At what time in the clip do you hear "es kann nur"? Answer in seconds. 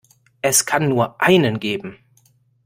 0.41-1.21